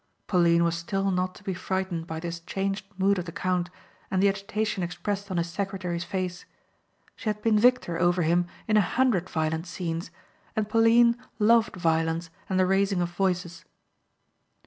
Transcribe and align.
Pauline 0.25 0.63
was 0.63 0.75
still 0.75 1.11
not 1.11 1.35
to 1.35 1.43
be 1.43 1.53
frightened 1.53 2.07
by 2.07 2.19
this 2.19 2.39
changed 2.39 2.87
mood 2.97 3.19
of 3.19 3.25
the 3.25 3.31
count 3.31 3.69
and 4.09 4.19
the 4.19 4.29
agitation 4.29 4.81
expressed 4.81 5.29
on 5.29 5.37
his 5.37 5.47
secretary's 5.51 6.03
face. 6.03 6.45
She 7.15 7.29
had 7.29 7.39
been 7.43 7.59
victor 7.59 7.99
over 7.99 8.23
him 8.23 8.47
in 8.67 8.77
a 8.77 8.81
hundred 8.81 9.29
violent 9.29 9.67
scenes 9.67 10.09
and 10.55 10.67
Pauline 10.67 11.17
loved 11.37 11.75
violence 11.75 12.31
and 12.49 12.59
the 12.59 12.65
raising 12.65 12.99
of 12.99 13.11
voices. 13.11 13.63